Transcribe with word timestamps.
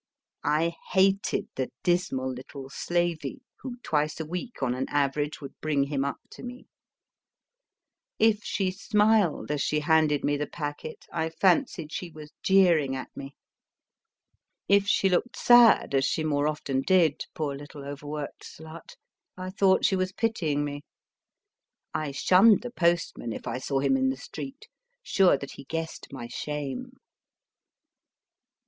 I 0.43 0.73
hated 0.93 1.49
the 1.53 1.69
dismal 1.83 2.33
little 2.33 2.71
slavey 2.71 3.43
who, 3.59 3.77
twice 3.83 4.19
a 4.19 4.25
week, 4.25 4.63
on 4.63 4.73
an 4.73 4.87
average, 4.89 5.39
would 5.41 5.53
bring 5.61 5.83
him 5.83 6.03
up 6.03 6.17
to 6.31 6.41
me. 6.41 6.65
If 8.17 8.43
she 8.43 8.71
smiled 8.71 9.51
as 9.51 9.61
she 9.61 9.79
230 9.79 9.83
MY 9.83 9.89
FIRST 9.91 9.91
BOOK 9.91 9.93
handed 9.93 10.25
me 10.25 10.37
the 10.37 10.49
packet, 10.49 11.05
I 11.13 11.29
fancied 11.29 11.91
she 11.91 12.09
was 12.09 12.31
jeering 12.41 12.95
at 12.95 13.15
me. 13.15 13.35
If 14.67 14.87
she 14.87 15.07
looked 15.07 15.37
sad, 15.37 15.93
as 15.93 16.03
she 16.05 16.23
more 16.23 16.47
often 16.47 16.81
did, 16.81 17.23
poor 17.35 17.55
little 17.55 17.85
over 17.85 18.07
worked 18.07 18.43
slut, 18.43 18.95
I 19.37 19.51
thought 19.51 19.85
she 19.85 19.95
was 19.95 20.13
pitying 20.13 20.65
me. 20.65 20.81
I 21.93 22.09
shunned 22.09 22.63
the 22.63 22.71
postman 22.71 23.31
if 23.33 23.45
I 23.45 23.59
saw 23.59 23.77
him 23.79 23.95
in 23.95 24.09
the 24.09 24.17
street, 24.17 24.67
sure 25.03 25.37
that 25.37 25.51
he 25.51 25.63
guessed 25.65 26.07
my 26.11 26.25
shame. 26.27 26.93